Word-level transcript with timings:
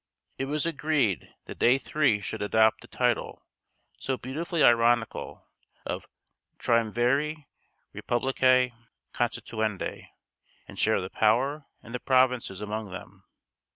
It 0.39 0.45
was 0.45 0.65
agreed 0.65 1.31
that 1.45 1.59
they 1.59 1.77
three 1.77 2.21
should 2.21 2.41
adopt 2.41 2.81
the 2.81 2.87
title 2.87 3.45
so 3.99 4.17
beautifully 4.17 4.63
ironical 4.63 5.47
of 5.85 6.07
Triumviri 6.57 7.45
reipublicæ 7.93 8.73
constituendæ, 9.13 10.07
and 10.67 10.79
share 10.79 11.01
the 11.01 11.11
power 11.11 11.67
and 11.83 11.93
the 11.93 11.99
provinces 11.99 12.61
among 12.61 12.89
them. 12.89 13.25